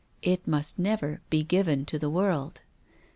It 0.23 0.47
must 0.47 0.79
never 0.79 1.21
be 1.29 1.43
given 1.43 1.85
to 1.85 1.99
the 1.99 2.09
world. 2.09 2.63